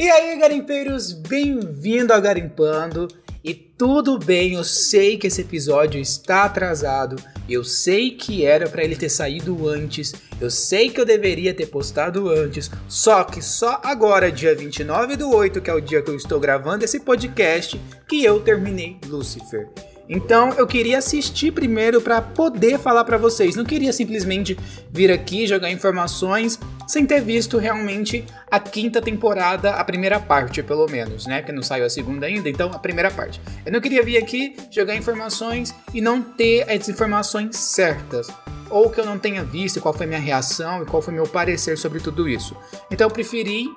[0.00, 3.06] E aí, garimpeiros, bem-vindo a Garimpando.
[3.44, 8.82] E tudo bem, eu sei que esse episódio está atrasado, eu sei que era para
[8.82, 13.78] ele ter saído antes, eu sei que eu deveria ter postado antes, só que só
[13.84, 17.78] agora, dia 29 do 8, que é o dia que eu estou gravando esse podcast,
[18.08, 19.68] que eu terminei Lucifer.
[20.12, 23.54] Então eu queria assistir primeiro para poder falar para vocês.
[23.54, 24.58] Não queria simplesmente
[24.90, 26.58] vir aqui jogar informações
[26.90, 31.40] sem ter visto realmente a quinta temporada, a primeira parte, pelo menos, né?
[31.40, 33.40] Que não saiu a segunda ainda, então a primeira parte.
[33.64, 38.26] Eu não queria vir aqui jogar informações e não ter as informações certas
[38.68, 41.78] ou que eu não tenha visto, qual foi minha reação e qual foi meu parecer
[41.78, 42.56] sobre tudo isso.
[42.90, 43.68] Então eu preferi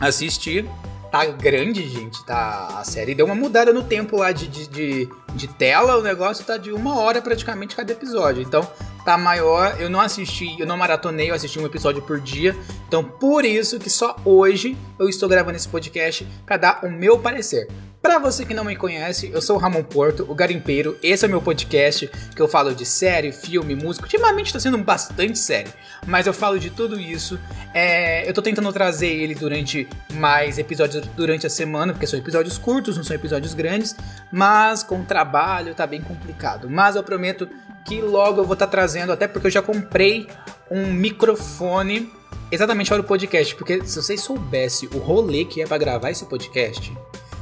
[0.00, 0.68] assistir
[1.12, 2.24] tá grande, gente.
[2.24, 5.96] Tá, a série deu uma mudada no tempo lá de, de, de, de, tela.
[5.96, 8.42] O negócio tá de uma hora praticamente cada episódio.
[8.42, 8.66] Então
[9.04, 9.76] tá maior.
[9.80, 12.56] Eu não assisti, eu não maratonei, eu assisti um episódio por dia.
[12.88, 17.18] Então por isso que só hoje eu estou gravando esse podcast para dar o meu
[17.18, 17.68] parecer.
[18.02, 20.98] Para você que não me conhece, eu sou o Ramon Porto, o Garimpeiro.
[21.00, 24.06] Esse é o meu podcast que eu falo de série, filme, música.
[24.06, 25.72] Ultimamente está sendo bastante sério,
[26.04, 27.38] mas eu falo de tudo isso.
[27.72, 32.58] É, eu tô tentando trazer ele durante mais episódios durante a semana, porque são episódios
[32.58, 33.94] curtos, não são episódios grandes,
[34.32, 36.68] mas com trabalho tá bem complicado.
[36.68, 37.48] Mas eu prometo
[37.86, 40.28] que logo eu vou estar tá trazendo, até porque eu já comprei
[40.70, 42.10] um microfone
[42.50, 46.24] exatamente para o podcast, porque se vocês soubessem o rolê que é para gravar esse
[46.26, 46.92] podcast,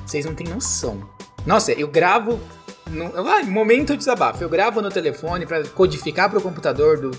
[0.07, 1.09] vocês não têm noção.
[1.47, 2.39] Nossa, eu gravo.
[2.91, 4.43] No, ah, momento de desabafo.
[4.43, 7.11] Eu gravo no telefone para codificar para o computador, do,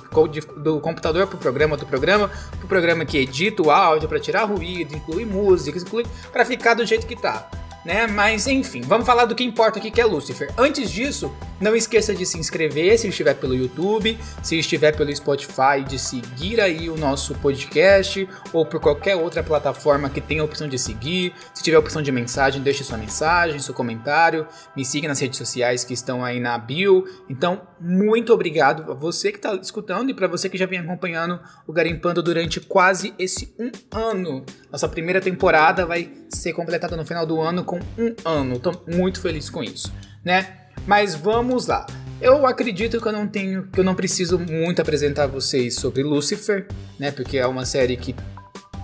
[0.57, 4.19] do computador para o programa, do programa para o programa que edita o áudio, para
[4.19, 7.49] tirar ruído, incluir música, incluir para ficar do jeito que tá
[7.85, 8.07] né?
[8.07, 10.51] Mas enfim, vamos falar do que importa aqui, que é Lucifer.
[10.57, 15.83] Antes disso, não esqueça de se inscrever se estiver pelo YouTube, se estiver pelo Spotify,
[15.87, 20.67] de seguir aí o nosso podcast ou por qualquer outra plataforma que tenha a opção
[20.67, 21.33] de seguir.
[21.53, 24.47] Se tiver a opção de mensagem, deixe sua mensagem, seu comentário.
[24.75, 27.05] Me siga nas redes sociais que estão aí na bio.
[27.29, 31.39] Então, muito obrigado a você que está escutando e para você que já vem acompanhando
[31.67, 34.43] o Garimpando durante quase esse um ano.
[34.71, 38.59] Nossa primeira temporada vai ser completada no final do ano com um ano.
[38.59, 39.93] Tô muito feliz com isso,
[40.23, 40.57] né?
[40.85, 41.85] Mas vamos lá.
[42.21, 46.67] Eu acredito que eu não tenho, que eu não preciso muito apresentar vocês sobre Lucifer,
[46.99, 47.11] né?
[47.11, 48.15] Porque é uma série que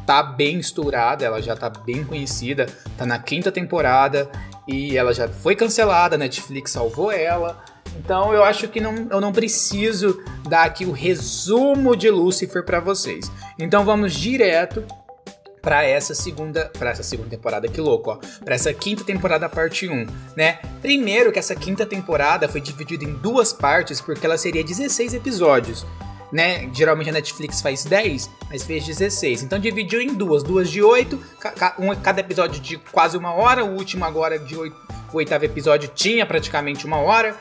[0.05, 2.65] tá bem estourada, ela já tá bem conhecida,
[2.97, 4.29] tá na quinta temporada
[4.67, 7.63] e ela já foi cancelada, a Netflix salvou ela.
[7.97, 12.79] Então eu acho que não, eu não preciso dar aqui o resumo de Lucifer para
[12.79, 13.29] vocês.
[13.59, 14.85] Então vamos direto
[15.61, 19.87] para essa segunda, para essa segunda temporada, que louco, ó, para essa quinta temporada parte
[19.87, 20.59] 1, né?
[20.81, 25.85] Primeiro que essa quinta temporada foi dividida em duas partes porque ela seria 16 episódios.
[26.29, 26.69] Né?
[26.73, 29.43] Geralmente a Netflix faz 10, mas fez 16.
[29.43, 33.63] Então dividiu em duas, duas de 8, ca um, cada episódio de quase uma hora,
[33.63, 34.75] o último agora de 8,
[35.13, 37.35] o oitavo episódio tinha praticamente uma hora.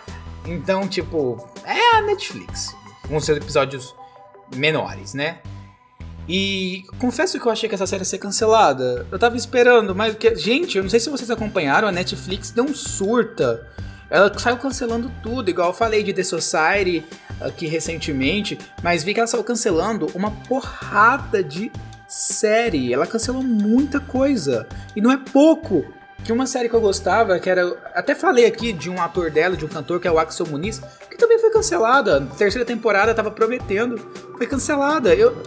[0.45, 2.75] Então, tipo, é a Netflix,
[3.09, 3.95] com seus episódios
[4.55, 5.41] menores, né?
[6.29, 9.07] E confesso que eu achei que essa série ia ser cancelada.
[9.11, 12.75] Eu tava esperando, mas que, gente, eu não sei se vocês acompanharam, a Netflix não
[12.75, 13.67] surta.
[14.11, 17.05] Ela saiu cancelando tudo, igual eu falei de The Society
[17.41, 21.71] aqui recentemente, mas vi que ela saiu cancelando uma porrada de
[22.09, 22.93] série.
[22.93, 24.67] Ela cancelou muita coisa.
[24.95, 25.85] E não é pouco.
[26.25, 27.65] Que uma série que eu gostava, que era.
[27.95, 30.81] Até falei aqui de um ator dela, de um cantor, que é o Axel Muniz,
[31.09, 32.21] que também foi cancelada.
[32.37, 33.97] Terceira temporada tava prometendo.
[34.37, 35.15] Foi cancelada.
[35.15, 35.41] Eu,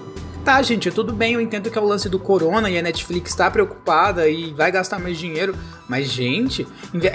[0.44, 3.36] Tá, gente, tudo bem, eu entendo que é o lance do corona e a Netflix
[3.36, 5.56] tá preocupada e vai gastar mais dinheiro,
[5.90, 6.68] mas, gente,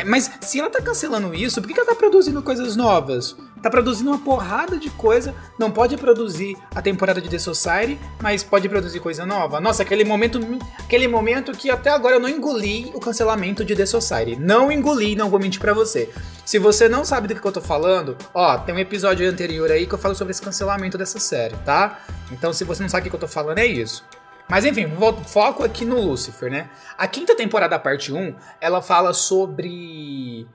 [0.04, 3.36] mas se ela tá cancelando isso, por que ela tá produzindo coisas novas?
[3.62, 8.42] Tá produzindo uma porrada de coisa, não pode produzir a temporada de The Society, mas
[8.42, 9.60] pode produzir coisa nova.
[9.60, 10.40] Nossa, aquele momento,
[10.80, 14.36] aquele momento que até agora eu não engoli o cancelamento de The Society.
[14.36, 16.10] Não engoli, não vou mentir para você.
[16.44, 19.86] Se você não sabe do que eu tô falando, ó, tem um episódio anterior aí
[19.86, 22.00] que eu falo sobre esse cancelamento dessa série, tá?
[22.32, 24.04] Então, se você não sabe o que eu tô falando, é isso.
[24.48, 24.86] Mas enfim,
[25.26, 26.70] foco aqui no Lucifer, né?
[26.98, 30.46] A quinta temporada, parte 1, ela fala sobre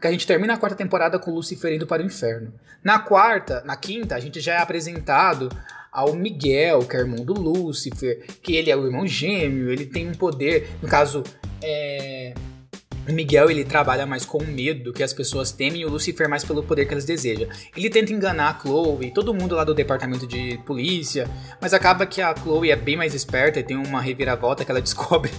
[0.00, 2.52] que a gente termina a quarta temporada com Lucifer indo para o inferno.
[2.84, 5.48] Na quarta, na quinta, a gente já é apresentado
[5.90, 10.08] ao Miguel, que é irmão do Lúcifer, que ele é o irmão gêmeo, ele tem
[10.08, 11.22] um poder, no caso,
[11.62, 12.32] é,
[13.08, 16.44] o Miguel ele trabalha mais com medo que as pessoas temem e o Lucifer mais
[16.44, 17.48] pelo poder que eles desejam.
[17.76, 21.28] Ele tenta enganar a Chloe, todo mundo lá do departamento de polícia,
[21.60, 24.80] mas acaba que a Chloe é bem mais esperta e tem uma reviravolta que ela
[24.82, 25.30] descobre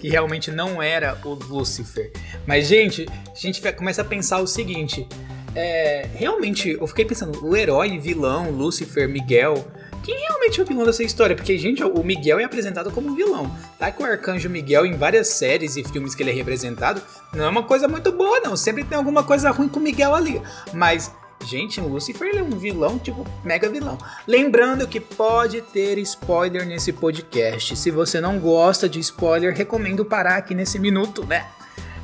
[0.00, 2.12] que realmente não era o Lucifer.
[2.46, 5.06] Mas gente, a gente começa a pensar o seguinte,
[5.54, 9.66] é, realmente eu fiquei pensando, o herói, vilão, Lucifer, Miguel,
[10.08, 11.36] quem realmente é o vilão dessa história?
[11.36, 13.54] Porque, gente, o Miguel é apresentado como um vilão.
[13.78, 17.02] Tá que o Arcanjo Miguel, em várias séries e filmes que ele é representado,
[17.34, 18.56] não é uma coisa muito boa, não.
[18.56, 20.40] Sempre tem alguma coisa ruim com o Miguel ali.
[20.72, 21.12] Mas
[21.44, 23.96] Gente, Lucifer é um vilão, tipo, mega vilão.
[24.26, 27.76] Lembrando que pode ter spoiler nesse podcast.
[27.76, 31.46] Se você não gosta de spoiler, recomendo parar aqui nesse minuto, né?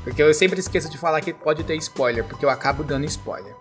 [0.04, 3.56] Porque eu sempre esqueço de falar que pode ter spoiler, porque eu acabo dando spoiler.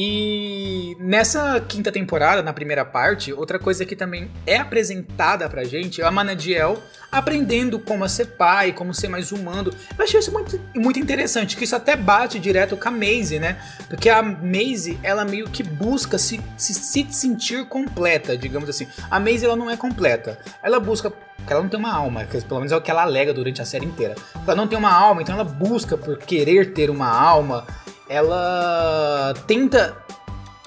[0.00, 6.00] E nessa quinta temporada, na primeira parte, outra coisa que também é apresentada pra gente
[6.00, 6.80] é a Manadiel
[7.10, 9.72] aprendendo como ser pai, como ser mais humano.
[9.98, 13.60] Eu achei isso muito, muito interessante, que isso até bate direto com a Maisie, né?
[13.88, 18.86] Porque a Maisie, ela meio que busca se, se, se sentir completa, digamos assim.
[19.10, 20.38] A Maisie, ela não é completa.
[20.62, 23.34] Ela busca porque ela não tem uma alma, pelo menos é o que ela alega
[23.34, 24.14] durante a série inteira.
[24.46, 27.66] Ela não tem uma alma, então ela busca por querer ter uma alma
[28.08, 30.02] ela tenta,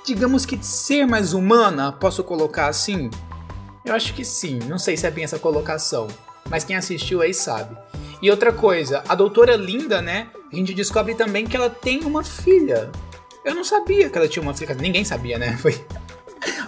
[0.05, 3.09] digamos que, ser mais humana, posso colocar assim?
[3.83, 6.07] Eu acho que sim, não sei se é bem essa colocação,
[6.49, 7.75] mas quem assistiu aí sabe.
[8.21, 10.27] E outra coisa, a doutora Linda, né?
[10.51, 12.91] A gente descobre também que ela tem uma filha.
[13.43, 15.57] Eu não sabia que ela tinha uma filha, ninguém sabia, né?
[15.61, 15.73] Foi,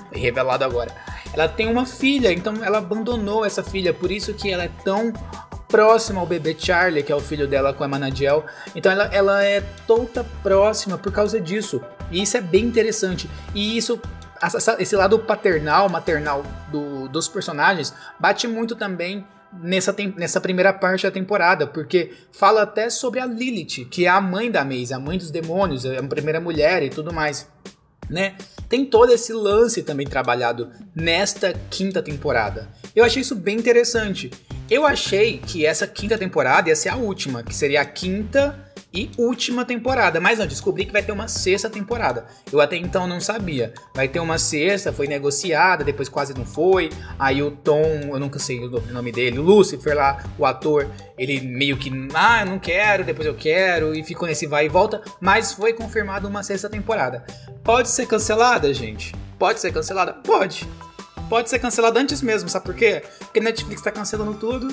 [0.10, 0.96] foi revelado agora.
[1.34, 5.12] Ela tem uma filha, então ela abandonou essa filha, por isso que ela é tão
[5.74, 8.46] próxima ao bebê Charlie, que é o filho dela com a Manadiel.
[8.76, 11.82] Então ela, ela é toda próxima por causa disso.
[12.12, 13.28] E isso é bem interessante.
[13.56, 14.00] E isso
[14.78, 21.12] esse lado paternal, maternal do, dos personagens bate muito também nessa, nessa primeira parte da
[21.12, 25.18] temporada, porque fala até sobre a Lilith, que é a mãe da Maze, a mãe
[25.18, 27.50] dos demônios, é a primeira mulher e tudo mais.
[28.08, 28.36] Né?
[28.74, 32.68] Tem todo esse lance também trabalhado nesta quinta temporada.
[32.96, 34.32] Eu achei isso bem interessante.
[34.68, 39.10] Eu achei que essa quinta temporada ia ser a última, que seria a quinta e
[39.18, 40.22] última temporada.
[40.22, 42.26] Mas não, descobri que vai ter uma sexta temporada.
[42.52, 43.74] Eu até então não sabia.
[43.94, 46.90] Vai ter uma sexta, foi negociada, depois quase não foi.
[47.18, 50.88] Aí o Tom, eu nunca sei o nome dele, o Lucifer lá, o ator,
[51.18, 54.70] ele meio que, ah, eu não quero, depois eu quero, e ficou nesse vai e
[54.70, 55.02] volta.
[55.20, 57.26] Mas foi confirmada uma sexta temporada.
[57.64, 59.14] Pode ser cancelada, gente?
[59.40, 60.14] Pode ser cancelada?
[60.14, 60.68] Pode
[61.34, 63.02] pode ser cancelada antes mesmo, sabe por quê?
[63.18, 64.68] Porque Netflix tá cancelando tudo.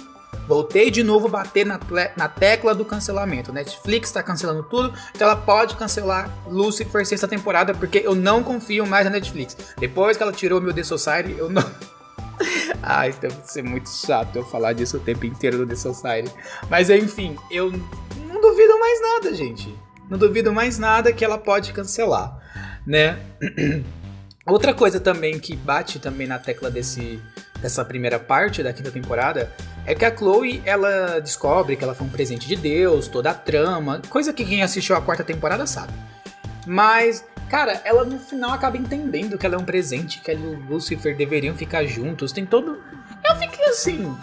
[0.47, 1.81] Voltei de novo bater na,
[2.15, 3.51] na tecla do cancelamento.
[3.51, 8.87] Netflix tá cancelando tudo, então ela pode cancelar Lucifer sexta temporada, porque eu não confio
[8.87, 9.57] mais na Netflix.
[9.79, 11.65] Depois que ela tirou meu The Society, eu não.
[12.83, 16.31] Ai, deve ser muito chato eu falar disso o tempo inteiro do The Society.
[16.69, 17.73] Mas enfim, eu
[18.29, 19.75] não duvido mais nada, gente.
[20.11, 22.39] Não duvido mais nada que ela pode cancelar,
[22.87, 23.19] né?
[24.47, 27.21] Outra coisa também que bate também na tecla desse,
[27.61, 29.53] dessa primeira parte da quinta temporada
[29.85, 33.35] é que a Chloe ela descobre que ela foi um presente de Deus, toda a
[33.35, 35.93] trama, coisa que quem assistiu a quarta temporada sabe.
[36.67, 40.47] Mas, cara, ela no final acaba entendendo que ela é um presente, que ela e
[40.47, 42.83] o Lucifer deveriam ficar juntos, tem todo.
[43.29, 44.17] Eu fiquei assim.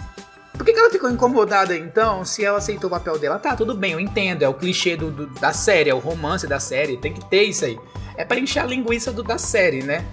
[0.54, 3.38] Por que, que ela ficou incomodada então se ela aceitou o papel dela?
[3.38, 6.48] Tá, tudo bem, eu entendo, é o clichê do, do da série, é o romance
[6.48, 7.78] da série, tem que ter isso aí
[8.18, 10.04] é para encher a linguiça do, da série, né?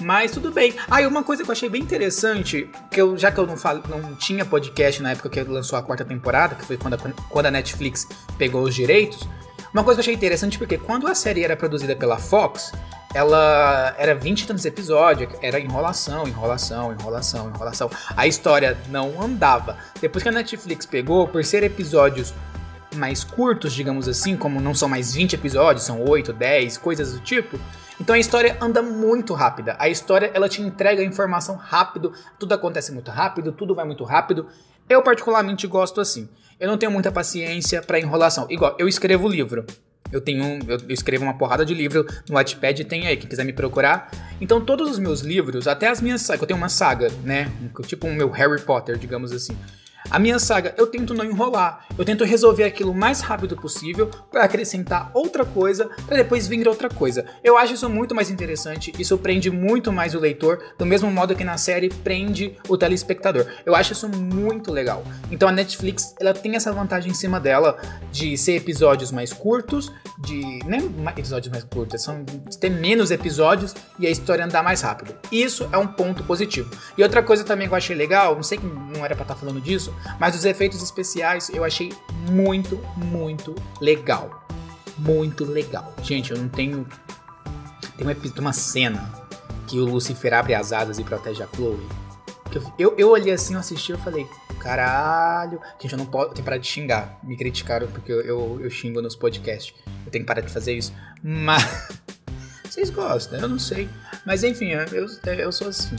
[0.00, 0.74] Mas tudo bem.
[0.88, 3.56] Ah, e uma coisa que eu achei bem interessante, que eu, já que eu não,
[3.56, 6.98] falo, não tinha podcast na época que lançou a quarta temporada, que foi quando a,
[7.28, 8.06] quando a Netflix
[8.38, 9.28] pegou os direitos,
[9.72, 12.72] uma coisa que eu achei interessante porque quando a série era produzida pela Fox,
[13.12, 17.90] ela era 20 tantos episódios, era enrolação, enrolação, enrolação, enrolação.
[18.16, 19.76] A história não andava.
[20.00, 22.32] Depois que a Netflix pegou, por ser episódios
[22.98, 27.20] mais curtos, digamos assim, como não são mais 20 episódios, são 8, 10, coisas do
[27.20, 27.58] tipo.
[28.00, 29.76] Então a história anda muito rápida.
[29.78, 34.46] A história ela te entrega informação rápido, tudo acontece muito rápido, tudo vai muito rápido.
[34.88, 36.28] Eu particularmente gosto assim.
[36.58, 38.46] Eu não tenho muita paciência para enrolação.
[38.50, 39.64] Igual, eu escrevo livro.
[40.10, 43.52] Eu tenho, eu, escrevo uma porrada de livro no Wattpad, tem aí, quem quiser me
[43.52, 44.10] procurar.
[44.40, 47.52] Então todos os meus livros, até as minhas eu tenho uma saga, né,
[47.86, 49.56] tipo o meu Harry Potter, digamos assim.
[50.10, 54.08] A minha saga, eu tento não enrolar, eu tento resolver aquilo o mais rápido possível
[54.30, 57.26] para acrescentar outra coisa, para depois vir outra coisa.
[57.44, 61.34] Eu acho isso muito mais interessante, isso prende muito mais o leitor, do mesmo modo
[61.34, 63.46] que na série prende o telespectador.
[63.66, 65.04] Eu acho isso muito legal.
[65.30, 67.76] Então a Netflix, ela tem essa vantagem em cima dela
[68.10, 73.74] de ser episódios mais curtos, de nem episódios mais curtos, são de ter menos episódios
[73.98, 75.14] e a história andar mais rápido.
[75.30, 76.70] Isso é um ponto positivo.
[76.96, 79.34] E outra coisa também que eu achei legal, não sei que não era para estar
[79.34, 81.92] tá falando disso, mas os efeitos especiais eu achei
[82.30, 84.46] muito, muito legal.
[84.98, 85.94] Muito legal.
[86.02, 86.86] Gente, eu não tenho.
[87.96, 89.12] Tem uma, uma cena
[89.66, 91.86] que o Lucifer abre as asas e protege a Chloe.
[92.78, 94.26] Eu, eu, olhei assim, eu assisti, eu falei,
[94.58, 95.60] caralho.
[95.78, 96.28] Gente, eu não posso.
[96.28, 97.18] Eu tenho que parar de xingar.
[97.22, 99.74] Me criticaram porque eu, eu, eu xingo nos podcasts.
[100.06, 100.92] Eu tenho que parar de fazer isso.
[101.22, 101.62] Mas.
[102.64, 103.88] Vocês gostam, eu não sei.
[104.24, 105.96] Mas enfim, eu, eu sou assim.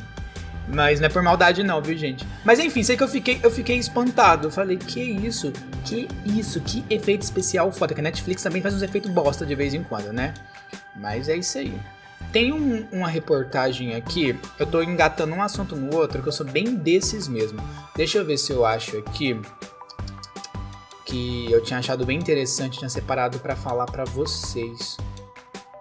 [0.71, 2.25] Mas não é por maldade não, viu, gente?
[2.45, 4.47] Mas enfim, sei que eu fiquei, eu fiquei espantado.
[4.47, 5.51] Eu falei, que isso?
[5.83, 6.61] Que isso?
[6.61, 7.93] Que efeito especial foda.
[7.93, 10.33] Que a Netflix também faz uns efeitos bosta de vez em quando, né?
[10.95, 11.73] Mas é isso aí.
[12.31, 16.45] Tem um, uma reportagem aqui, eu tô engatando um assunto no outro, que eu sou
[16.45, 17.59] bem desses mesmo.
[17.95, 19.39] Deixa eu ver se eu acho aqui
[21.05, 24.95] que eu tinha achado bem interessante, tinha separado para falar para vocês.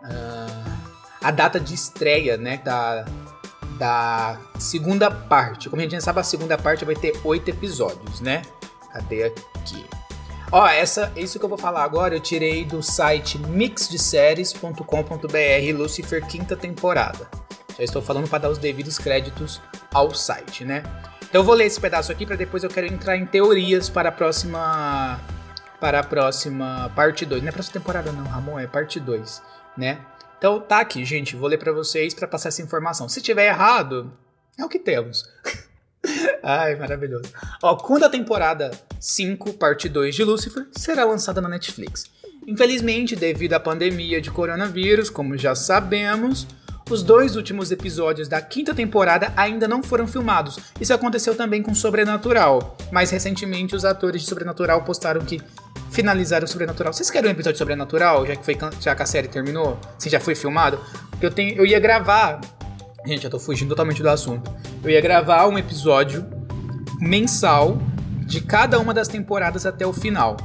[0.02, 0.78] Uh,
[1.20, 3.04] a data de estreia, né, da,
[3.78, 5.70] da segunda parte.
[5.70, 8.42] Como a gente já sabe, a segunda parte vai ter oito episódios, né?
[8.92, 9.86] Cadê aqui?
[10.50, 16.56] Ó, essa, isso que eu vou falar agora eu tirei do site mixdeséries.com.br Lucifer quinta
[16.56, 17.28] temporada.
[17.76, 19.60] Já estou falando para dar os devidos créditos
[19.92, 20.82] ao site, né?
[21.28, 24.08] Então eu vou ler esse pedaço aqui para depois eu quero entrar em teorias para
[24.08, 25.20] a próxima
[25.78, 27.42] para a próxima parte 2.
[27.42, 29.42] Não é próxima temporada não, Ramon, é parte 2,
[29.76, 29.98] né?
[30.38, 33.08] Então tá aqui, gente, vou ler para vocês para passar essa informação.
[33.08, 34.12] Se tiver errado,
[34.56, 35.28] é o que temos.
[36.42, 37.30] Ai, maravilhoso.
[37.62, 42.04] Ó, quando a temporada 5, parte 2 de Lucifer será lançada na Netflix.
[42.46, 46.46] Infelizmente, devido à pandemia de coronavírus, como já sabemos,
[46.88, 50.58] os dois últimos episódios da quinta temporada ainda não foram filmados.
[50.80, 52.78] Isso aconteceu também com Sobrenatural.
[52.90, 55.42] Mais recentemente, os atores de Sobrenatural postaram que
[55.90, 56.92] finalizaram o Sobrenatural.
[56.92, 59.78] Vocês querem um episódio de Sobrenatural, já que, foi, já que a série terminou?
[59.96, 60.78] Assim, já foi filmado?
[61.10, 62.40] Porque eu, tenho, eu ia gravar.
[63.06, 64.52] Gente, eu tô fugindo totalmente do assunto.
[64.82, 66.26] Eu ia gravar um episódio
[67.00, 67.78] mensal
[68.26, 70.36] de cada uma das temporadas até o final.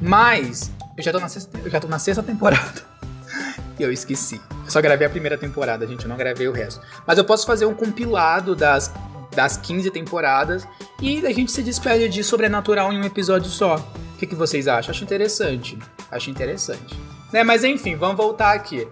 [0.00, 2.82] Mas eu já tô na sexta, eu já tô na sexta temporada.
[3.78, 4.40] e eu esqueci.
[4.64, 6.80] Eu só gravei a primeira temporada, gente, eu não gravei o resto.
[7.06, 8.92] Mas eu posso fazer um compilado das,
[9.34, 10.66] das 15 temporadas
[11.00, 13.76] e a gente se despede de Sobrenatural em um episódio só.
[14.20, 14.90] Que, que vocês acham?
[14.90, 15.78] Acho interessante.
[16.10, 16.94] Acho interessante.
[17.32, 18.86] Né, mas enfim, vamos voltar aqui.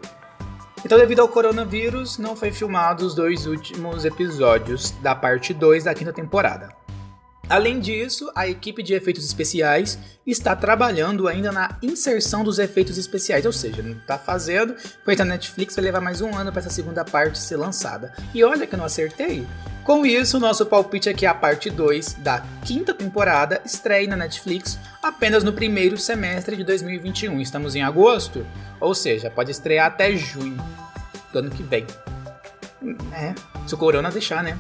[0.83, 5.93] Então, devido ao coronavírus, não foi filmado os dois últimos episódios da parte 2 da
[5.93, 6.71] quinta temporada.
[7.49, 13.47] Além disso, a equipe de efeitos especiais está trabalhando ainda na inserção dos efeitos especiais,
[13.47, 16.69] ou seja, não está fazendo, pois a Netflix vai levar mais um ano para essa
[16.69, 18.13] segunda parte ser lançada.
[18.35, 19.47] E olha que eu não acertei.
[19.83, 25.43] Com isso, nosso palpite é a parte 2 da quinta temporada estreia na Netflix apenas
[25.43, 27.41] no primeiro semestre de 2021.
[27.41, 28.47] Estamos em agosto,
[28.79, 30.63] ou seja, pode estrear até junho
[31.33, 31.87] do ano que vem.
[33.15, 33.35] É,
[33.67, 34.59] se o Corona deixar, né?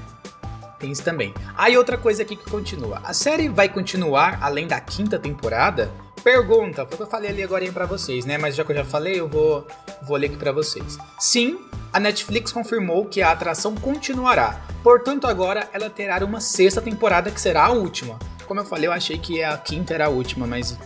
[0.78, 1.35] Tem isso também.
[1.56, 3.00] Aí outra coisa aqui que continua.
[3.04, 5.90] A série vai continuar além da quinta temporada?
[6.23, 8.38] Pergunta, foi o que eu falei ali agora para vocês, né?
[8.38, 9.66] Mas já que eu já falei, eu vou,
[10.02, 10.99] vou ler aqui para vocês.
[11.18, 11.58] Sim,
[11.92, 14.61] a Netflix confirmou que a atração continuará.
[14.82, 18.18] Portanto, agora ela terá uma sexta temporada que será a última.
[18.47, 20.76] Como eu falei, eu achei que a quinta era a última, mas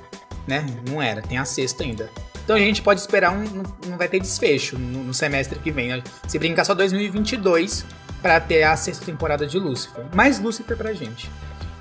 [0.47, 1.23] né, não era.
[1.23, 2.11] Tem a sexta ainda.
[2.45, 3.45] Então a gente pode esperar um,
[3.87, 6.03] não vai ter desfecho no, no semestre que vem.
[6.27, 7.87] Se brincar só 2022
[8.23, 10.07] para ter a sexta temporada de Lucifer.
[10.15, 11.29] Mais Lucifer pra gente.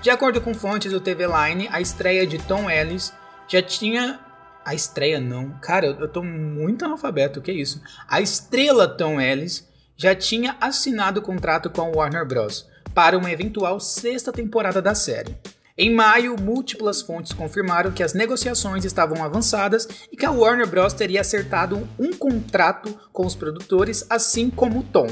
[0.02, 3.14] De acordo com fontes do TV Line, a estreia de Tom Ellis
[3.48, 4.20] já tinha.
[4.66, 5.52] A estreia não.
[5.62, 7.82] Cara, eu, eu tô muito analfabeto, o que é isso?
[8.08, 12.68] A estrela Tom Ellis já tinha assinado o contrato com a Warner Bros.
[12.94, 15.38] para uma eventual sexta temporada da série.
[15.78, 20.94] Em maio, múltiplas fontes confirmaram que as negociações estavam avançadas e que a Warner Bros.
[20.94, 25.08] teria acertado um contrato com os produtores, assim como Tom.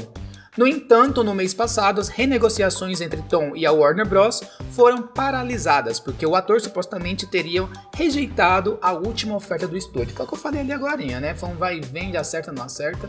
[0.56, 4.42] No entanto, no mês passado, as renegociações entre Tom e a Warner Bros.
[4.72, 10.14] foram paralisadas, porque o ator supostamente teria rejeitado a última oferta do estúdio.
[10.14, 11.34] Foi o que eu falei ali agora, né?
[11.34, 13.08] Foi um vai e vem, acerta, não acerta.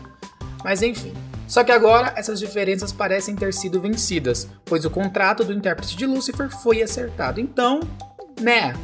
[0.62, 1.12] Mas enfim.
[1.48, 6.06] Só que agora essas diferenças parecem ter sido vencidas, pois o contrato do intérprete de
[6.06, 7.40] Lucifer foi acertado.
[7.40, 7.80] Então,
[8.40, 8.74] né?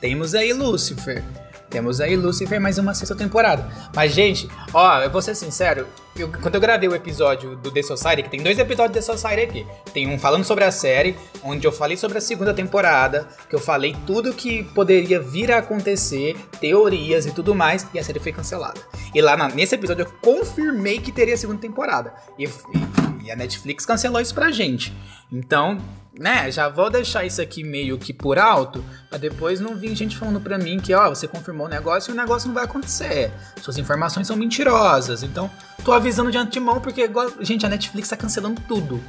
[0.00, 1.24] Temos aí Lucifer.
[1.70, 3.70] Temos aí Lucifer mais uma sexta temporada.
[3.94, 5.86] Mas, gente, ó, eu vou ser sincero,
[6.16, 9.00] eu, quando eu gravei o episódio do The Society, que tem dois episódios do The
[9.00, 9.66] Society aqui.
[9.92, 13.60] Tem um falando sobre a série, onde eu falei sobre a segunda temporada, que eu
[13.60, 18.32] falei tudo que poderia vir a acontecer, teorias e tudo mais, e a série foi
[18.32, 18.80] cancelada.
[19.14, 22.12] E lá na, nesse episódio eu confirmei que teria segunda temporada.
[22.36, 22.99] E, e,
[23.30, 24.92] a Netflix cancelou isso pra gente.
[25.32, 25.78] Então,
[26.18, 30.16] né, já vou deixar isso aqui meio que por alto, pra depois não vir gente
[30.16, 33.32] falando pra mim que, ó, você confirmou o negócio e o negócio não vai acontecer.
[33.60, 35.22] Suas informações são mentirosas.
[35.22, 35.50] Então,
[35.84, 37.08] tô avisando de antemão porque,
[37.40, 39.00] gente, a Netflix tá cancelando tudo.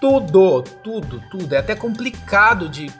[0.00, 1.54] Tudo, tudo, tudo.
[1.54, 2.90] É até complicado de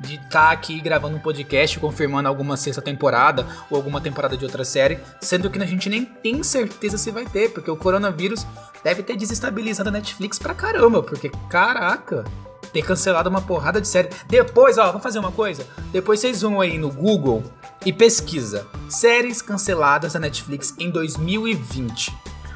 [0.00, 4.44] de estar tá aqui gravando um podcast confirmando alguma sexta temporada ou alguma temporada de
[4.44, 8.46] outra série, sendo que a gente nem tem certeza se vai ter, porque o coronavírus
[8.82, 12.24] deve ter desestabilizado a Netflix pra caramba, porque caraca,
[12.72, 14.10] ter cancelado uma porrada de série.
[14.26, 15.66] Depois, ó, vou fazer uma coisa.
[15.92, 17.42] Depois vocês vão aí no Google
[17.86, 22.12] e pesquisa séries canceladas da Netflix em 2020.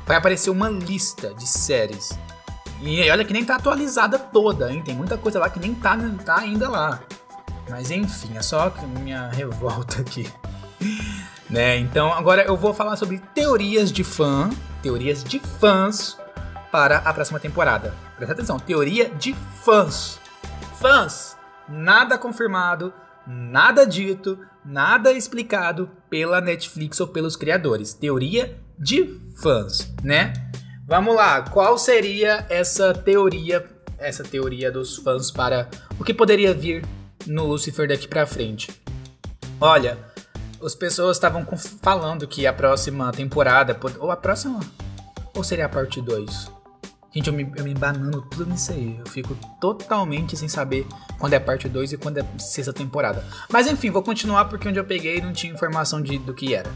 [0.06, 2.18] Vai aparecer uma lista de séries
[2.80, 4.82] E olha que nem tá atualizada toda, hein?
[4.82, 7.00] Tem muita coisa lá que nem tá, tá ainda lá.
[7.68, 10.30] Mas enfim, é só minha revolta aqui.
[11.48, 11.76] né?
[11.76, 14.50] Então agora eu vou falar sobre teorias de fã,
[14.82, 16.18] teorias de fãs
[16.70, 17.94] para a próxima temporada.
[18.16, 20.20] Presta atenção, teoria de fãs.
[20.80, 21.36] Fãs,
[21.68, 22.92] nada confirmado,
[23.26, 27.92] nada dito, nada explicado pela Netflix ou pelos criadores.
[27.92, 30.32] Teoria de fãs, né?
[30.86, 33.64] Vamos lá, qual seria essa teoria,
[33.98, 36.84] essa teoria dos fãs para o que poderia vir
[37.28, 38.68] no Lucifer daqui para frente?
[39.60, 39.98] Olha,
[40.62, 41.46] as pessoas estavam
[41.82, 44.60] falando que a próxima temporada, ou a próxima,
[45.34, 46.58] ou seria a parte 2?
[47.14, 48.96] Gente, eu me, eu me banando tudo nisso aí.
[48.98, 50.86] Eu fico totalmente sem saber
[51.18, 53.24] quando é parte 2 e quando é sexta temporada.
[53.50, 56.70] Mas enfim, vou continuar porque onde eu peguei não tinha informação de, do que era.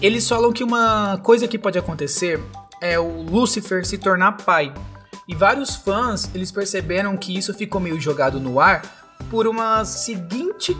[0.00, 2.40] Eles falam que uma coisa que pode acontecer
[2.80, 4.72] é o Lucifer se tornar pai.
[5.26, 10.76] E vários fãs, eles perceberam que isso ficou meio jogado no ar por uma seguinte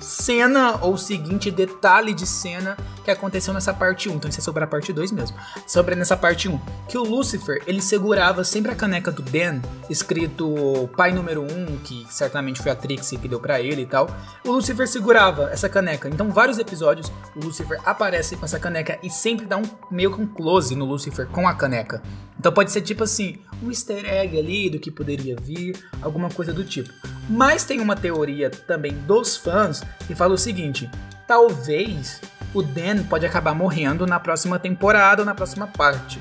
[0.00, 4.14] cena ou seguinte detalhe de cena que aconteceu nessa parte 1.
[4.14, 5.36] Então isso é sobre a parte 2 mesmo.
[5.66, 6.58] Sobre nessa parte 1.
[6.88, 12.06] Que o Lucifer, ele segurava sempre a caneca do Dan, escrito pai número 1, que
[12.10, 14.08] certamente foi a Trixie que deu para ele e tal.
[14.44, 16.08] O Lucifer segurava essa caneca.
[16.08, 20.20] Então vários episódios o Lucifer aparece com essa caneca e sempre dá um meio que
[20.20, 22.02] um close no Lucifer com a caneca.
[22.38, 26.52] Então pode ser tipo assim, um easter egg ali do que poderia vir, alguma coisa
[26.52, 26.90] do tipo.
[27.28, 30.90] Mas tem uma teoria também dos fãs que fala o seguinte:
[31.26, 32.20] talvez
[32.54, 36.20] o Dan pode acabar morrendo na próxima temporada ou na próxima parte.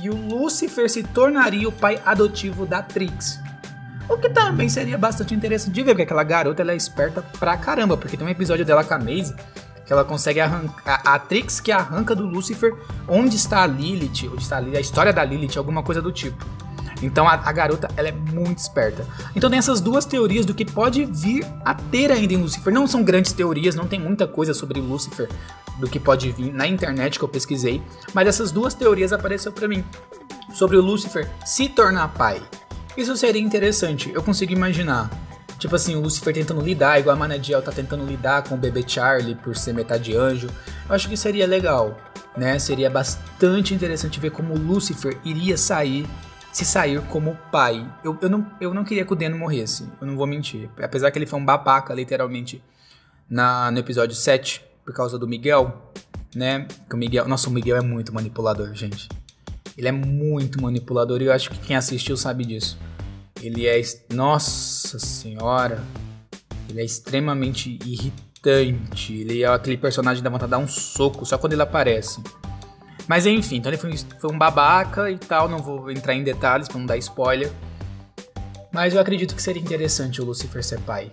[0.00, 3.40] E o Lucifer se tornaria o pai adotivo da Trix.
[4.08, 7.56] O que também seria bastante interessante de ver, porque aquela garota ela é esperta pra
[7.56, 9.34] caramba, porque tem um episódio dela com a Maisie
[9.84, 12.74] que ela consegue arrancar a Trix que arranca do Lucifer
[13.08, 16.10] onde está a Lilith, onde está a, Lilith, a história da Lilith, alguma coisa do
[16.10, 16.44] tipo.
[17.02, 19.06] Então a, a, garota ela é muito esperta.
[19.34, 22.72] Então tem essas duas teorias do que pode vir a ter ainda em Lucifer.
[22.72, 25.28] Não são grandes teorias, não tem muita coisa sobre Lucifer
[25.78, 27.82] do que pode vir na internet que eu pesquisei,
[28.14, 29.84] mas essas duas teorias apareceram para mim
[30.54, 32.42] sobre o Lucifer se tornar pai.
[32.96, 34.10] Isso seria interessante.
[34.14, 35.10] Eu consigo imaginar
[35.58, 38.84] Tipo assim, o Lucifer tentando lidar, igual a Manadiel tá tentando lidar com o bebê
[38.86, 40.48] Charlie por ser metade anjo.
[40.88, 41.96] Eu acho que seria legal,
[42.36, 42.58] né?
[42.58, 46.06] Seria bastante interessante ver como o Lucifer iria sair,
[46.56, 47.86] se sair como pai.
[48.02, 50.70] Eu, eu, não, eu não queria que o Deno morresse, eu não vou mentir.
[50.82, 52.64] Apesar que ele foi um babaca, literalmente,
[53.28, 55.92] na, no episódio 7, por causa do Miguel,
[56.34, 56.66] né?
[56.88, 57.28] Que o Miguel.
[57.28, 59.06] Nossa, o Miguel é muito manipulador, gente.
[59.76, 62.78] Ele é muito manipulador e eu acho que quem assistiu sabe disso.
[63.42, 63.78] Ele é.
[64.14, 65.84] Nossa senhora!
[66.70, 69.12] Ele é extremamente irritante.
[69.12, 72.22] Ele é aquele personagem dá vontade de dar um soco só quando ele aparece.
[73.08, 75.48] Mas enfim, então ele foi, foi um babaca e tal.
[75.48, 77.50] Não vou entrar em detalhes pra não dar spoiler.
[78.72, 81.10] Mas eu acredito que seria interessante o Lucifer ser pai.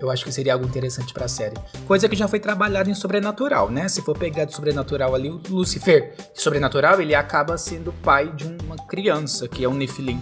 [0.00, 1.56] Eu acho que seria algo interessante para a série.
[1.86, 3.88] Coisa que já foi trabalhada em Sobrenatural, né?
[3.88, 8.76] Se for pegar de Sobrenatural ali, o Lucifer, Sobrenatural, ele acaba sendo pai de uma
[8.76, 10.20] criança, que é um Nephilim.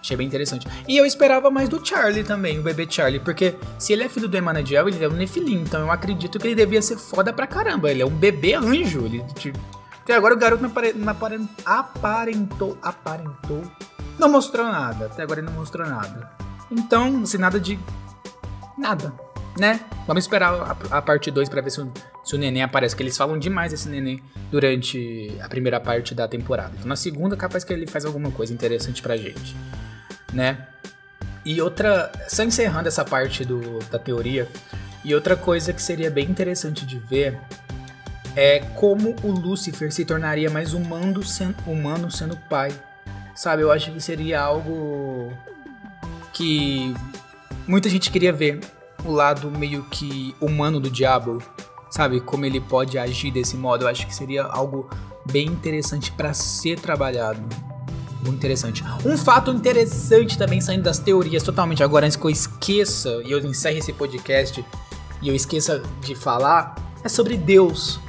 [0.00, 0.66] Achei bem interessante.
[0.88, 4.28] E eu esperava mais do Charlie também, o bebê Charlie, porque se ele é filho
[4.28, 7.46] do Emmanuel, ele é um Nephilim, então eu acredito que ele devia ser foda pra
[7.46, 7.90] caramba.
[7.90, 9.04] Ele é um bebê anjo.
[9.04, 9.58] Ele, tipo,
[10.04, 13.62] até agora o garoto não, apare, não apare, aparentou, aparentou,
[14.18, 15.06] não mostrou nada.
[15.06, 16.30] Até agora ele não mostrou nada.
[16.70, 17.78] Então, assim, nada de.
[18.78, 19.12] Nada,
[19.58, 19.80] né?
[20.06, 22.94] Vamos esperar a, a parte 2 pra ver se o, se o neném aparece.
[22.94, 26.72] Que eles falam demais desse neném durante a primeira parte da temporada.
[26.76, 29.56] Então na segunda, capaz que ele faz alguma coisa interessante pra gente
[30.34, 30.66] né?
[31.44, 34.48] E outra, só encerrando essa parte do, da teoria,
[35.04, 37.38] e outra coisa que seria bem interessante de ver
[38.36, 42.72] é como o Lúcifer se tornaria mais humano, sendo, humano sendo pai.
[43.34, 45.32] Sabe, eu acho que seria algo
[46.32, 46.94] que
[47.66, 48.60] muita gente queria ver
[49.04, 51.42] o lado meio que humano do diabo,
[51.90, 52.20] sabe?
[52.20, 53.84] Como ele pode agir desse modo.
[53.84, 54.88] Eu acho que seria algo
[55.30, 57.40] bem interessante para ser trabalhado.
[58.22, 58.82] Muito interessante.
[59.04, 63.38] Um fato interessante também, saindo das teorias totalmente agora, antes que eu esqueça e eu
[63.40, 64.64] encerre esse podcast
[65.20, 68.00] e eu esqueça de falar, é sobre Deus.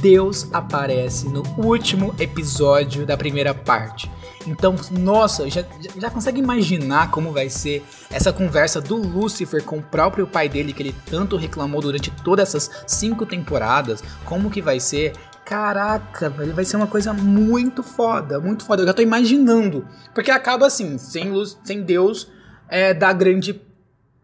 [0.00, 4.10] Deus aparece no último episódio da primeira parte.
[4.46, 5.64] Então, nossa, já,
[5.96, 10.72] já consegue imaginar como vai ser essa conversa do Lucifer com o próprio pai dele,
[10.72, 14.02] que ele tanto reclamou durante todas essas cinco temporadas?
[14.24, 15.12] Como que vai ser?
[15.44, 18.82] Caraca, velho, vai ser uma coisa muito foda, muito foda.
[18.82, 19.86] Eu já tô imaginando.
[20.14, 22.30] Porque acaba assim, sem luz, sem Deus,
[22.68, 23.54] é, dá grande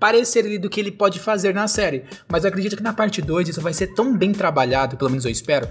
[0.04, 2.04] parecer ali do que ele pode fazer na série.
[2.28, 5.24] Mas eu acredito que na parte 2 isso vai ser tão bem trabalhado, pelo menos
[5.24, 5.66] eu espero,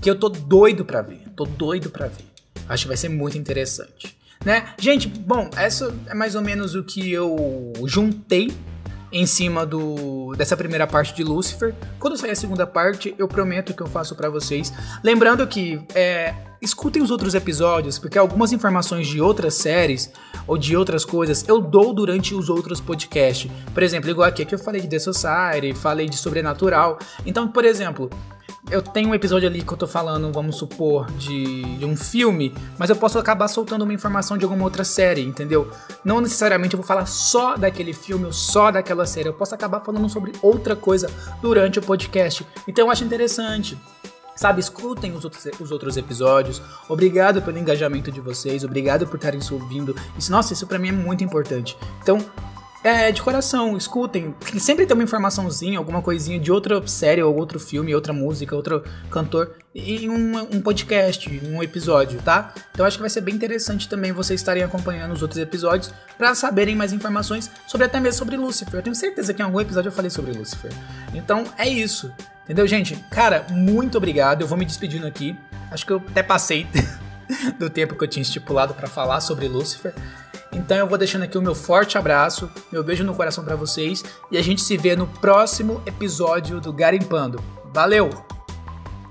[0.00, 1.22] que eu tô doido pra ver.
[1.34, 2.24] Tô doido pra ver.
[2.68, 4.16] Acho que vai ser muito interessante.
[4.44, 4.72] né?
[4.78, 8.52] Gente, bom, essa é mais ou menos o que eu juntei
[9.12, 11.74] em cima do dessa primeira parte de Lucifer.
[11.98, 14.72] Quando sair a segunda parte, eu prometo que eu faço para vocês.
[15.04, 20.10] Lembrando que é, escutem os outros episódios, porque algumas informações de outras séries
[20.46, 23.50] ou de outras coisas eu dou durante os outros podcasts.
[23.74, 26.98] Por exemplo, igual aqui que eu falei de The Society, falei de Sobrenatural.
[27.26, 28.08] Então, por exemplo,
[28.72, 32.54] eu tenho um episódio ali que eu tô falando, vamos supor, de, de, um filme,
[32.78, 35.70] mas eu posso acabar soltando uma informação de alguma outra série, entendeu?
[36.02, 39.80] Não necessariamente eu vou falar só daquele filme ou só daquela série, eu posso acabar
[39.80, 41.10] falando sobre outra coisa
[41.42, 42.46] durante o podcast.
[42.66, 43.78] Então eu acho interessante.
[44.34, 46.62] Sabe, escutem os outros, os outros episódios.
[46.88, 49.94] Obrigado pelo engajamento de vocês, obrigado por estarem ouvindo.
[50.18, 51.76] Isso, nossa, isso para mim é muito importante.
[52.00, 52.18] Então,
[52.84, 54.34] é, de coração, escutem.
[54.58, 58.84] Sempre tem uma informaçãozinha, alguma coisinha de outra série, ou outro filme, outra música, outro
[59.10, 62.52] cantor, em um, um podcast, um episódio, tá?
[62.72, 66.34] Então acho que vai ser bem interessante também vocês estarem acompanhando os outros episódios para
[66.34, 68.74] saberem mais informações sobre até mesmo sobre Lucifer.
[68.74, 70.72] Eu tenho certeza que em algum episódio eu falei sobre Lucifer.
[71.14, 72.12] Então é isso.
[72.44, 72.96] Entendeu, gente?
[73.10, 74.42] Cara, muito obrigado.
[74.42, 75.36] Eu vou me despedindo aqui.
[75.70, 76.66] Acho que eu até passei
[77.58, 79.94] do tempo que eu tinha estipulado para falar sobre Lucifer.
[80.52, 84.04] Então eu vou deixando aqui o meu forte abraço, meu beijo no coração para vocês
[84.30, 87.42] e a gente se vê no próximo episódio do Garimpando.
[87.72, 88.41] Valeu!